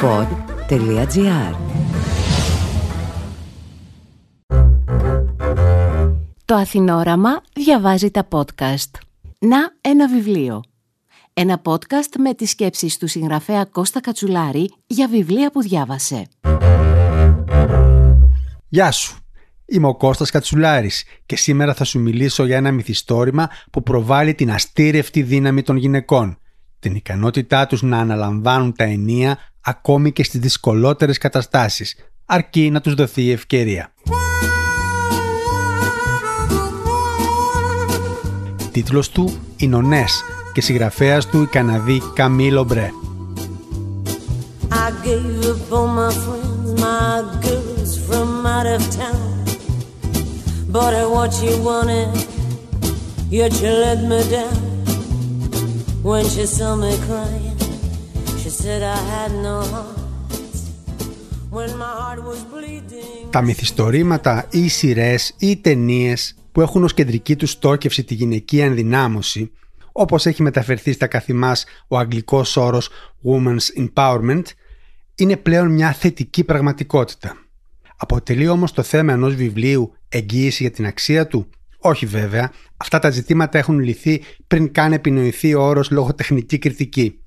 [0.00, 1.54] pod.gr
[6.44, 8.90] Το Αθηνόραμα διαβάζει τα podcast.
[9.38, 10.62] Να ένα βιβλίο.
[11.32, 16.26] Ένα podcast με τις σκέψεις του συγγραφέα Κώστα Κατσουλάρη για βιβλία που διάβασε.
[18.68, 19.16] Γεια σου!
[19.66, 24.50] Είμαι ο Κώστας Κατσουλάρης και σήμερα θα σου μιλήσω για ένα μυθιστόρημα που προβάλλει την
[24.50, 26.38] αστήρευτη δύναμη των γυναικών,
[26.78, 32.94] την ικανότητά τους να αναλαμβάνουν τα ενία ακόμη και στις δυσκολότερες καταστάσεις, αρκεί να τους
[32.94, 33.92] δοθεί η ευκαιρία.
[38.72, 42.90] Τίτλος του «Οι Νονές» και συγγραφέας του η Καναδή Καμίλο Μπρέ.
[51.18, 52.26] what you wanted,
[53.30, 54.56] yet you let me down.
[56.02, 57.47] When she saw me crying,
[63.30, 68.14] Τα μυθιστορήματα ή οι σειρές ή οι ταινίες που έχουν ως κεντρική τους στόκευση τη
[68.14, 69.52] γυναική ενδυνάμωση,
[69.92, 72.90] όπως έχει μεταφερθεί στα καθημάς ο αγγλικός όρος
[73.24, 74.42] Women's Empowerment,
[75.14, 77.36] είναι πλέον μια θετική πραγματικότητα.
[77.96, 81.46] Αποτελεί όμως το θέμα ενός βιβλίου εγγύηση για την αξία του;
[81.78, 87.22] Όχι βέβαια, αυτά τα ζητήματα έχουν λυθεί πριν καν επινοηθεί ο όρος λογοτεχνική κριτική.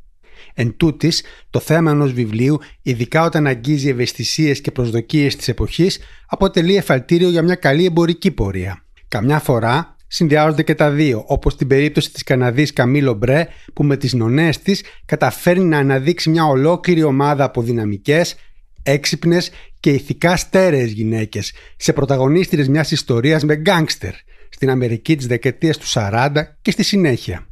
[0.54, 6.76] Εν τούτης, το θέμα ενός βιβλίου, ειδικά όταν αγγίζει ευαισθησίες και προσδοκίες της εποχής, αποτελεί
[6.76, 8.84] εφαλτήριο για μια καλή εμπορική πορεία.
[9.08, 13.98] Καμιά φορά συνδυάζονται και τα δύο, όπως στην περίπτωση της Καναδής Καμίλο Μπρέ, που με
[13.98, 18.36] τις νονές της καταφέρνει να αναδείξει μια ολόκληρη ομάδα από δυναμικές,
[18.84, 24.14] έξυπνες και ηθικά στέρεες γυναίκες σε πρωταγωνίστηρες μιας ιστορίας με γκάνγκστερ
[24.50, 27.46] στην Αμερική της δεκαετίας του 40 και στη συνέχεια.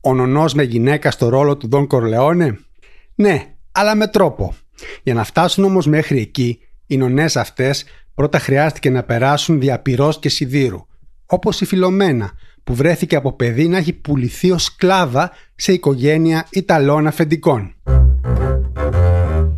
[0.00, 2.58] Ο νονός με γυναίκα στο ρόλο του Δον Κορλεόνε;
[3.14, 4.54] Ναι, αλλά με τρόπο.
[5.02, 7.84] Για να φτάσουν όμως μέχρι εκεί, οι νονές αυτές
[8.14, 9.82] πρώτα χρειάστηκε να περάσουν δια
[10.20, 10.86] και σιδήρου,
[11.26, 12.32] όπως η Φιλομένα,
[12.64, 17.74] που βρέθηκε από παιδί να έχει πουληθεί ως σκλάβα σε οικογένεια Ιταλών αφεντικών.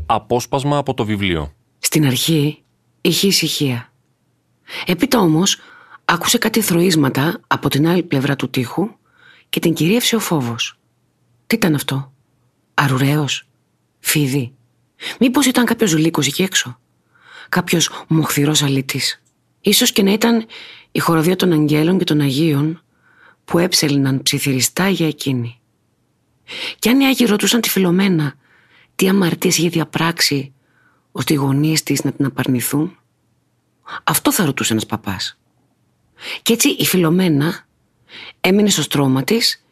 [0.06, 1.52] Απόσπασμα από το βιβλίο.
[1.78, 2.62] Στην αρχή
[3.00, 3.92] είχε ησυχία.
[4.86, 5.58] Έπειτα όμως
[6.04, 8.88] άκουσε κάτι θροίσματα από την άλλη πλευρά του τείχου
[9.52, 10.78] και την κυρίευσε ο φόβος.
[11.46, 12.12] Τι ήταν αυτό,
[12.74, 13.48] αρουραίος,
[13.98, 14.54] φίδι,
[15.20, 16.78] μήπως ήταν κάποιος λύκος εκεί έξω,
[17.48, 19.22] κάποιος μοχθηρός αλήτης;
[19.60, 20.46] Ίσως και να ήταν
[20.92, 22.82] η χοροδία των αγγέλων και των Αγίων
[23.44, 25.60] που έψελναν ψιθυριστά για εκείνη.
[26.78, 28.34] Κι αν οι Άγιοι ρωτούσαν τη Φιλομένα
[28.94, 30.52] τι αμαρτίες είχε διαπράξει
[31.12, 32.98] ώστε οι γονεί της να την απαρνηθούν;
[34.04, 35.38] Αυτό θα ρωτούσε ένας παπάς.
[36.42, 37.66] Κι έτσι η Φιλομένα
[38.40, 39.64] έμεινε στο στρώμα της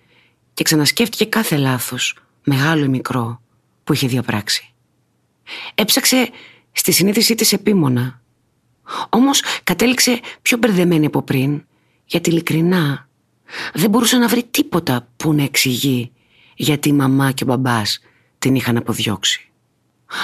[0.54, 3.40] και ξανασκέφτηκε κάθε λάθος, μεγάλο ή μικρό,
[3.84, 4.72] που είχε διαπράξει.
[5.74, 6.30] Έψαξε
[6.72, 8.20] στη συνείδησή της επίμονα.
[9.08, 11.64] Όμως κατέληξε πιο μπερδεμένη από πριν,
[12.04, 13.08] γιατί ειλικρινά
[13.74, 16.12] δεν μπορούσε να βρει τίποτα που να εξηγεί
[16.54, 17.98] γιατί η μαμά και ο μπαμπάς
[18.38, 19.50] την είχαν αποδιώξει.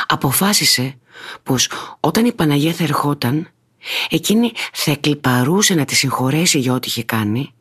[0.06, 0.98] Αποφάσισε
[1.42, 3.48] πως όταν η Παναγία θα ερχόταν
[4.10, 7.54] εκείνη θα εκλυπαρούσε να τη συγχωρέσει για ό,τι είχε κάνει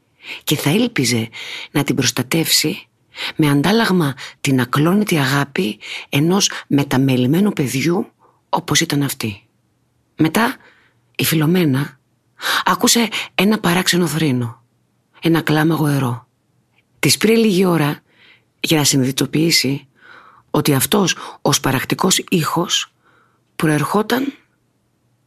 [0.44, 1.30] και θα ήλπιζε
[1.72, 2.88] να την προστατεύσει
[3.36, 8.12] με αντάλλαγμα την ακλόνητη αγάπη ενός μεταμελημένου παιδιού
[8.50, 9.48] όπως ήταν αυτή.
[10.16, 10.56] Μετά
[11.16, 12.00] η Φιλομένα
[12.66, 14.64] άκουσε ένα παράξενο θρήνο,
[15.22, 16.28] ένα κλάμα γοερό.
[17.00, 18.00] Της πήρε λίγη ώρα
[18.60, 19.88] για να συνειδητοποιήσει
[20.50, 22.94] ότι αυτός ο σπαρακτικός ήχος
[23.56, 24.34] προερχόταν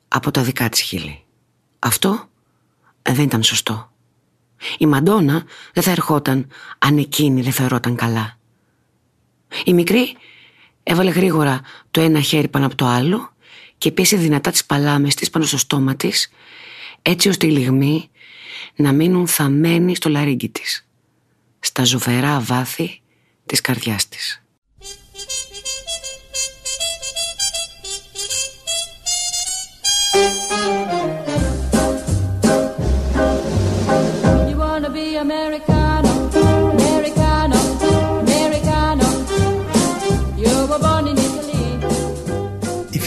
[0.09, 1.25] από τα δικά της χείλη.
[1.79, 2.29] Αυτό
[3.03, 3.93] δεν ήταν σωστό.
[4.79, 6.47] Η Μαντόνα δεν θα ερχόταν
[6.79, 8.39] αν εκείνη δεν φερόταν καλά.
[9.65, 10.17] Η μικρή
[10.83, 11.61] έβαλε γρήγορα
[11.91, 13.33] το ένα χέρι πάνω από το άλλο
[13.79, 16.31] και πίεσε δυνατά τις παλάμες της πάνω στο στόμα της
[17.03, 18.11] έτσι ώστε οι λιγμοί
[18.77, 20.89] να μείνουν θαμμένοι στο λαρίγκι της
[21.61, 23.01] στα ζωφερά βάθη
[23.47, 24.43] της καρδιάς της.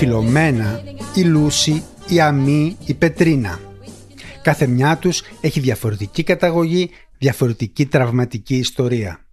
[0.02, 0.84] Φιλομένα,
[1.16, 3.60] η Λούση, η Αμή, η Πετρίνα.
[4.42, 9.26] Κάθε μια τους έχει διαφορετική καταγωγή, διαφορετική τραυματική ιστορία.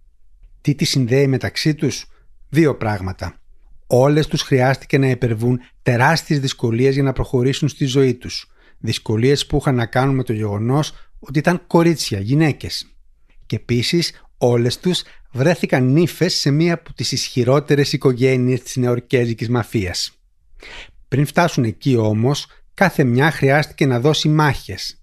[0.61, 2.05] Τι τη συνδέει μεταξύ τους;
[2.49, 3.39] Δύο πράγματα.
[3.87, 8.51] Όλες τους χρειάστηκε να υπερβούν τεράστιες δυσκολίες για να προχωρήσουν στη ζωή τους.
[8.77, 12.95] Δυσκολίες που είχαν να κάνουν με το γεγονός ότι ήταν κορίτσια, γυναίκες.
[13.45, 20.18] Και επίσης όλες τους βρέθηκαν νύφες σε μία από τις ισχυρότερες οικογένειες της νεορκέζικης μαφίας.
[21.07, 25.01] Πριν φτάσουν εκεί όμως, κάθε μια χρειάστηκε να δώσει μάχες,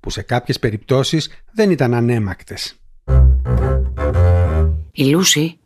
[0.00, 2.74] που σε κάποιες περιπτώσεις δεν ήταν ανέμακτες.
[4.92, 5.58] Η Λούση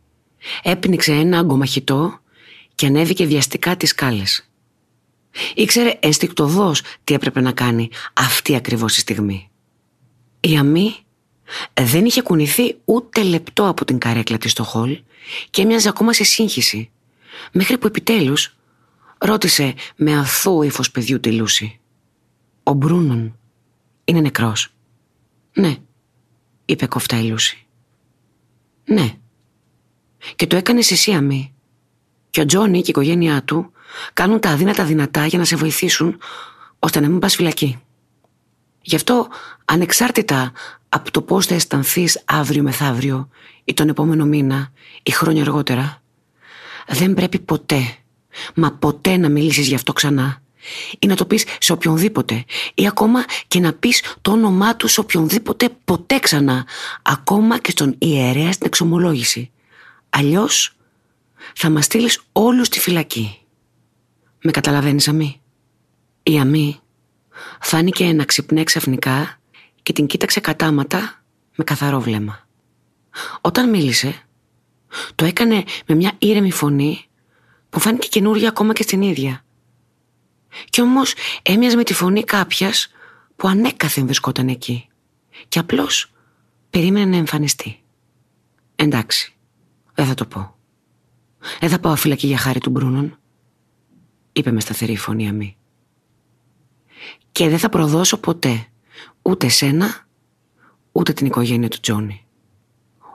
[0.63, 2.19] έπνιξε ένα αγκομαχητό
[2.75, 4.49] και ανέβηκε βιαστικά τις σκάλες.
[5.55, 9.49] Ήξερε ενστικτοδός τι έπρεπε να κάνει αυτή ακριβώς τη στιγμή.
[10.39, 10.95] Η Αμή
[11.81, 14.99] δεν είχε κουνηθεί ούτε λεπτό από την καρέκλα της στο χολ
[15.49, 16.89] και έμοιαζε ακόμα σε σύγχυση.
[17.51, 18.55] Μέχρι που επιτέλους
[19.25, 21.79] ρώτησε με αθώο ύφος παιδιού τη Λούση.
[22.63, 23.37] «Ο Μπρούνον
[24.03, 24.73] είναι νεκρός».
[25.53, 25.75] «Ναι»,
[26.65, 27.65] είπε κοφτά η Λούση.
[28.85, 29.17] «Ναι».
[30.35, 31.53] «Και το έκανες εσύ αμή.
[32.29, 33.71] Και ο Τζόνι και η οικογένειά του
[34.13, 36.17] κάνουν τα αδύνατα δυνατά για να σε βοηθήσουν
[36.79, 37.81] ώστε να μην πας φυλακή.
[38.81, 39.27] Γι' αυτό,
[39.65, 40.51] ανεξάρτητα
[40.89, 43.29] από το πώς θα αισθανθείς αύριο μεθαύριο
[43.63, 44.71] ή τον επόμενο μήνα
[45.03, 46.01] ή χρόνια αργότερα,
[46.87, 47.97] δεν πρέπει ποτέ,
[48.55, 50.41] μα ποτέ να μιλήσεις γι' αυτό ξανά
[50.99, 54.99] ή να το πεις σε οποιονδήποτε ή ακόμα και να πεις το όνομά του σε
[54.99, 56.65] οποιονδήποτε ποτέ ξανά,
[57.01, 59.51] ακόμα και στον ιερέα στην εξομολόγηση.
[60.09, 60.75] Αλλιώς
[61.55, 63.37] θα μας στείλεις όλους στη φυλακή.
[64.41, 65.41] Με καταλαβαίνεις Αμή;
[66.23, 66.79] Η Αμή;
[67.61, 69.39] Φάνηκε να ξυπνέ ξαφνικά
[69.83, 71.23] και την κοίταξε κατάματα
[71.55, 72.47] με καθαρό βλέμμα.
[73.41, 74.21] Όταν μίλησε,
[75.15, 77.05] το έκανε με μια ήρεμη φωνή
[77.73, 79.45] που φάνηκε καινούργια ακόμα και στην ίδια.
[80.69, 82.91] Κι όμως έμοιαζε με τη φωνή κάποιας
[83.35, 84.87] που ανέκαθεν βρισκόταν εκεί
[85.47, 86.11] και απλώς
[86.69, 87.83] περίμενε να εμφανιστεί.
[88.75, 89.33] Εντάξει,
[89.93, 90.55] δεν θα το πω.
[91.59, 93.19] Δεν θα πάω φυλακή για χάρη του Μπρούνον,
[94.31, 95.57] είπε με σταθερή φωνή αμή.
[97.31, 98.67] Και δεν θα προδώσω ποτέ
[99.21, 100.07] ούτε σένα,
[100.91, 102.25] ούτε την οικογένεια του Τζόνι.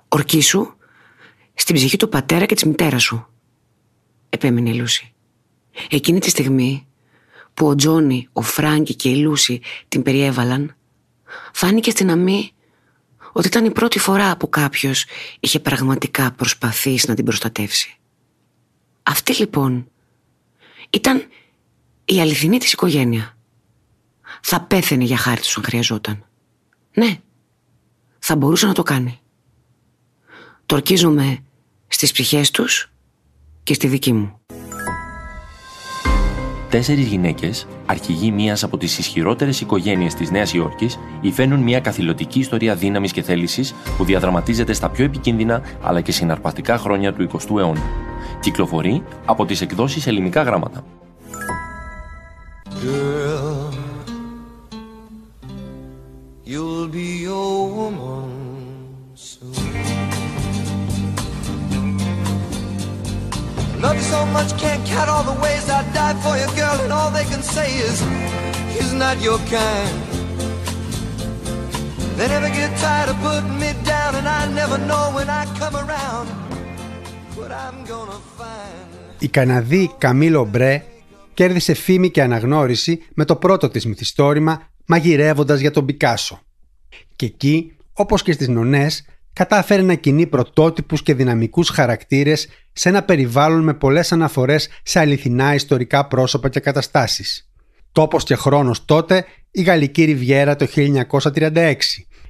[0.08, 0.76] Ορκίσου
[1.54, 3.26] στην ψυχή του πατέρα και της μητέρας σου,
[4.28, 5.12] επέμεινε η Λούση.
[5.90, 6.86] Εκείνη τη στιγμή
[7.54, 10.76] που ο Τζόνι, ο Φράγκη και η Λούση την περιέβαλαν,
[11.52, 12.52] φάνηκε στην αμή
[13.32, 15.04] ότι ήταν η πρώτη φορά που κάποιος
[15.40, 17.96] είχε πραγματικά προσπαθήσει να την προστατεύσει.
[19.02, 19.90] Αυτή λοιπόν
[20.90, 21.24] ήταν
[22.04, 23.36] η αληθινή της οικογένεια.
[24.40, 26.24] Θα πέθαινε για χάρη τους αν χρειαζόταν.
[26.94, 27.20] Ναι,
[28.18, 29.20] θα μπορούσε να το κάνει.
[30.66, 31.38] Το ορκίζομαι
[31.88, 32.92] στις ψυχές τους
[33.68, 34.32] και στη δική μου.
[36.70, 42.74] Τέσσερις γυναίκες, αρχηγοί μιας από τις ισχυρότερες οικογένειες της Νέας Υόρκης, υφαίνουν μια καθηλωτική ιστορία
[42.74, 47.82] δύναμης και θέλησης που διαδραματίζεται στα πιο επικίνδυνα αλλά και συναρπαστικά χρόνια του 20ου αιώνα.
[48.40, 50.84] Κυκλοφορεί από τις εκδόσεις Ελληνικά Γράμματα.
[52.82, 53.70] Girl,
[56.46, 58.07] you'll be woman
[63.88, 66.92] Love you so much, can't count all the ways I died for you, girl, and
[66.98, 67.96] all they can say is,
[68.74, 69.94] he's not your kind.
[72.16, 75.74] They never get tired of putting me down, and I never know when I come
[75.84, 76.26] around
[77.38, 78.88] what I'm gonna find.
[79.18, 80.84] Η Καναδή Καμίλο Μπρέ
[81.34, 86.40] κέρδισε φήμη και αναγνώριση με το πρώτο της μυθιστόρημα μαγειρεύοντας για τον Πικάσο.
[87.16, 89.04] Και εκεί, όπως και στις νονές,
[89.38, 95.54] κατάφερε να κινεί πρωτότυπους και δυναμικούς χαρακτήρες σε ένα περιβάλλον με πολλές αναφορές σε αληθινά
[95.54, 97.50] ιστορικά πρόσωπα και καταστάσεις.
[97.92, 101.74] Τόπος και χρόνος τότε η Γαλλική Ριβιέρα το 1936,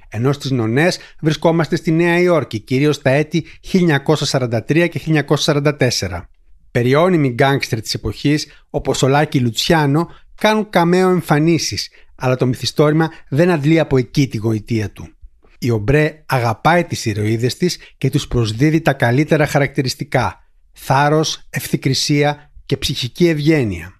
[0.09, 6.29] ενώ στις νονές βρισκόμαστε στη Νέα Υόρκη, κυρίως τα έτη 1943 και 1944.
[6.71, 13.49] Περιώνυμοι γκάγκστερ της εποχής, όπως ο Λάκη Λουτσιάνο, κάνουν καμαίο εμφανίσεις, αλλά το μυθιστόρημα δεν
[13.49, 15.13] αντλεί από εκεί τη γοητεία του.
[15.61, 22.77] Η Ομπρέ αγαπάει τις ηρωίδες της και τους προσδίδει τα καλύτερα χαρακτηριστικά θάρρος, ευθυκρισία και
[22.77, 23.93] ψυχική ευγένεια.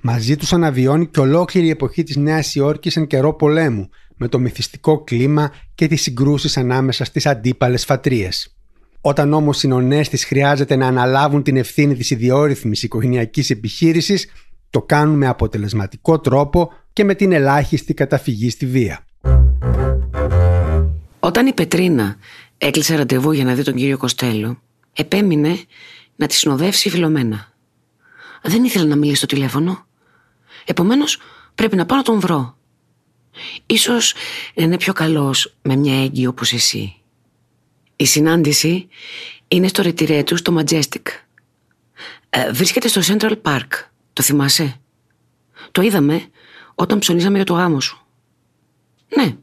[0.00, 4.38] Μαζί τους αναβιώνει και ολόκληρη η εποχή της Νέας Υόρκης εν καιρό πολέμου με το
[4.38, 8.56] μυθιστικό κλίμα και τις συγκρούσεις ανάμεσα στις αντίπαλες φατρίες.
[9.00, 14.26] Όταν όμως οι νονές της χρειάζεται να αναλάβουν την ευθύνη της ιδιόρυθμης οικογενειακής επιχείρησης,
[14.70, 19.04] το κάνουν με αποτελεσματικό τρόπο και με την ελάχιστη καταφυγή στη βία.
[21.30, 22.16] Όταν η Πετρίνα
[22.58, 25.64] έκλεισε ραντεβού για να δει τον κύριο Κοστέλο, επέμεινε
[26.16, 27.52] να τη συνοδεύσει η Φιλομένα.
[28.42, 29.86] Δεν ήθελε να μιλήσει στο τηλέφωνο.
[30.64, 31.18] Επομένως,
[31.54, 32.56] πρέπει να πάω να τον βρω.
[33.66, 34.14] Ίσως
[34.54, 36.96] να είναι πιο καλός με μια έγκυο όπως εσύ.
[37.96, 38.88] Η συνάντηση
[39.48, 41.06] είναι στο ρετυρέ του στο Majestic.
[42.30, 43.68] Ε, βρίσκεται στο Central Park.
[44.12, 44.80] Το θυμάσαι;
[45.70, 46.26] Το είδαμε
[46.74, 48.06] όταν ψωνίζαμε για το γάμο σου.
[49.16, 49.36] Ναι,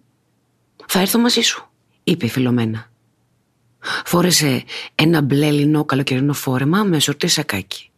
[0.86, 1.67] θα έρθω μαζί σου
[2.07, 2.91] είπε η Φιλομένα.
[4.05, 4.63] Φόρεσε
[4.95, 7.89] ένα μπλε λινό καλοκαιρινό φόρεμα με σορτή σακάκι.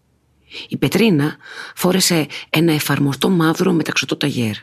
[0.69, 1.37] Η Πετρίνα
[1.75, 4.55] φόρεσε ένα εφαρμοστό μαύρο μεταξωτό ταγέρ.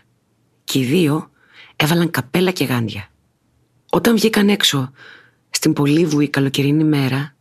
[0.64, 1.30] Και οι δύο
[1.76, 3.10] έβαλαν καπέλα και γάντια.
[3.90, 4.92] Όταν βγήκαν έξω
[5.50, 7.34] στην πολύβουη καλοκαιρινή μέρα,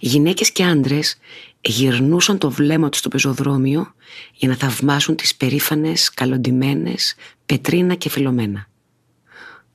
[0.00, 1.18] οι γυναίκες και άντρες
[1.60, 3.94] γυρνούσαν το βλέμμα τους στο πεζοδρόμιο
[4.34, 7.14] για να θαυμάσουν τις περήφανες, καλοντημένες,
[7.46, 8.68] Πετρίνα και Φιλομένα.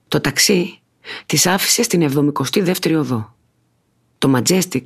[0.08, 0.80] Το ταξί
[1.26, 3.36] τις άφησε στην 72η οδό.
[4.18, 4.84] Το Majestic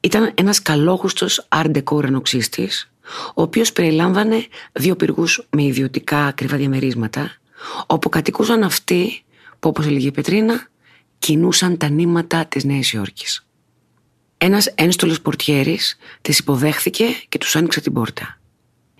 [0.00, 2.90] ήταν ένας καλόγουστος art ουρανοξύστης,
[3.34, 7.32] ο οποίος περιλάμβανε δύο πυργούς με ιδιωτικά ακριβά διαμερίσματα,
[7.86, 9.22] όπου κατοικούσαν αυτοί
[9.58, 10.68] που όπως έλεγε η Πετρίνα,
[11.18, 13.46] κινούσαν τα νήματα της Νέας Υόρκης.
[14.38, 18.38] Ένας ένστολος πορτιέρης τις υποδέχθηκε και τους άνοιξε την πόρτα.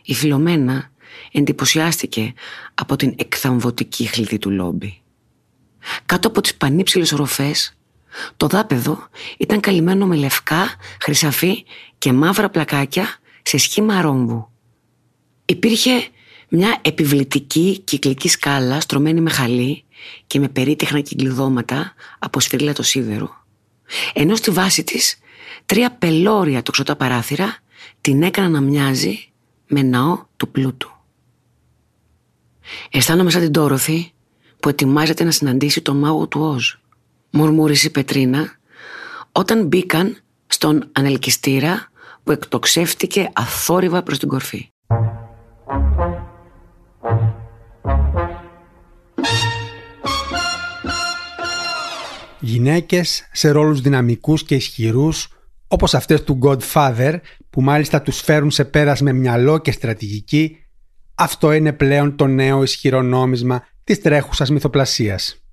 [0.03, 0.91] Η Φιλομένα
[1.33, 2.35] εντυπωσιάστηκε
[2.75, 5.03] από την εκθαμβωτική χλειδί του λόμπι.
[6.07, 7.77] Κάτω από τις πανύψηλες οροφές,
[8.37, 9.09] το δάπεδο
[9.39, 11.65] ήταν καλυμμένο με λευκά, χρυσαφή
[11.99, 14.51] και μαύρα πλακάκια σε σχήμα ρόμβου.
[15.45, 16.09] Υπήρχε
[16.49, 19.85] μια επιβλητική κυκλική σκάλα στρωμένη με χαλί
[20.27, 22.39] και με περίτεχνα κυκλειδώματα από
[22.75, 23.45] το σίδερο,
[24.13, 25.19] ενώ στη βάση της
[25.67, 27.57] τρία πελώρια τοξωτά παράθυρα
[28.01, 29.29] την έκαναν να μοιάζει
[29.67, 30.91] με ναό του πλούτου.
[32.91, 34.13] Αισθάνομαι σαν την Τόροθη
[34.61, 36.75] που ετοιμάζεται να συναντήσει τον μάγο του Όζ,
[37.31, 38.59] μουρμούρισε η Πετρίνα,
[39.33, 41.91] όταν μπήκαν στον ανελκυστήρα
[42.23, 44.69] που εκτοξεύτηκε αθόρυβα προς την κορφή.
[52.41, 55.29] Γυναίκες σε ρόλους δυναμικούς και ισχυρούς
[55.69, 57.19] όπως αυτές του Godfather
[57.51, 60.57] που μάλιστα τους φέρουν σε πέρας με μυαλό και στρατηγική
[61.21, 65.45] αυτό είναι πλέον το νέο ισχυρό νόμισμα της τρέχουσας μυθοπλασίας.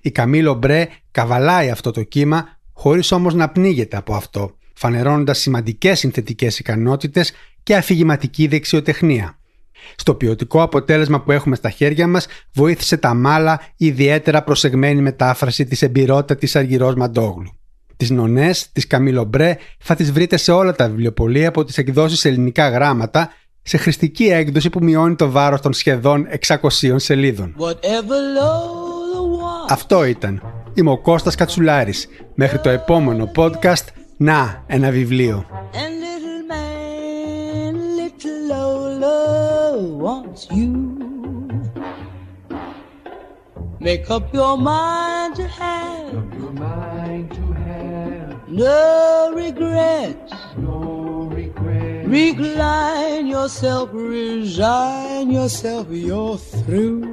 [0.00, 5.98] Η Καμίλο Μπρέ καβαλάει αυτό το κύμα χωρίς όμως να πνίγεται από αυτό, φανερώνοντας σημαντικές
[5.98, 9.38] συνθετικές ικανότητες και αφηγηματική δεξιοτεχνία.
[9.96, 15.82] Στο ποιοτικό αποτέλεσμα που έχουμε στα χέρια μας βοήθησε τα μάλα ιδιαίτερα προσεγμένη μετάφραση της
[15.82, 17.52] εμπειρότατης Αργυρός Μαντόγλου.
[17.96, 22.24] Τις νονές της Καμίλο Μπρέ θα τις βρείτε σε όλα τα βιβλιοπολία από τις εκδόσεις
[22.24, 23.32] ελληνικά γράμματα
[23.68, 26.58] σε χρηστική έκδοση που μειώνει το βάρος των σχεδόν 600
[26.96, 27.54] σελίδων.
[29.68, 30.42] Αυτό ήταν.
[30.74, 32.08] Είμαι ο Κώστας Κατσουλάρης.
[32.34, 33.84] Μέχρι το επόμενο podcast,
[34.16, 35.46] να, ένα βιβλίο.
[43.88, 46.08] Make up your mind to have.
[46.10, 48.30] Make up your mind to have.
[48.64, 48.80] No
[49.42, 50.27] regrets.
[52.08, 52.48] No regrets.
[52.48, 57.04] Recline yourself, resign yourself, you're through.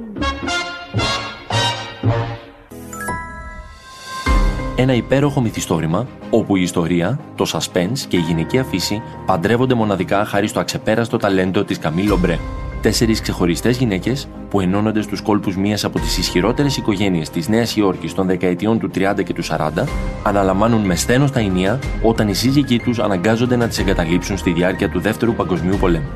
[4.76, 10.46] Ένα υπέροχο μυθιστόρημα όπου η ιστορία, το suspense και η γυναική φύση παντρεύονται μοναδικά χάρη
[10.46, 12.38] στο αξεπέραστο ταλέντο της Καμίλο Μπρέ
[12.86, 18.14] τέσσερις ξεχωριστές γυναίκες που ενώνονται στους κόλπους μίας από τις ισχυρότερες οικογένειες της Νέας Υόρκης
[18.14, 19.86] των δεκαετιών του 30 και του 40,
[20.22, 24.88] αναλαμβάνουν με σθένο τα ενία όταν οι σύζυγοί τους αναγκάζονται να τις εγκαταλείψουν στη διάρκεια
[24.88, 26.08] του Δεύτερου Παγκοσμίου Πολέμου.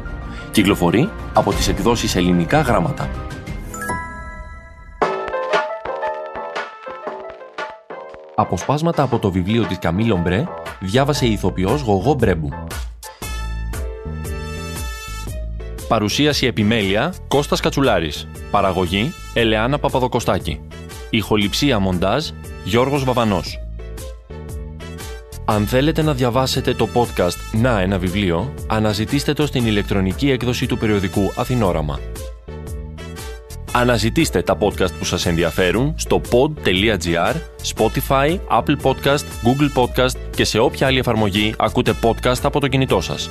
[0.51, 3.09] Κυκλοφορεί από τις εκδόσεις Ελληνικά Γράμματα.
[8.35, 10.45] Αποσπάσματα από το βιβλίο της Καμίλ Μπρέ
[10.81, 12.49] διάβασε η ηθοποιός Γογό Μπρέμπου.
[15.91, 18.29] Παρουσίαση επιμέλεια Κώστας Κατσουλάρης.
[18.51, 20.61] Παραγωγή Ελεάνα Παπαδοκοστάκη.
[21.11, 22.29] Ηχοληψία μοντάζ
[22.65, 23.59] Γιώργος Βαβανός.
[25.45, 30.79] Αν θέλετε να διαβάσετε το podcast «Να ένα βιβλίο», αναζητήστε το στην ηλεκτρονική έκδοση του
[30.79, 32.01] περιοδικού Αθηνόραμα.
[33.73, 37.35] Αναζητήστε τα podcast που σας ενδιαφέρουν στο pod.gr,
[37.75, 43.01] Spotify, Apple Podcast, Google Podcast και σε όποια άλλη εφαρμογή ακούτε podcast από το κινητό
[43.01, 43.31] σας.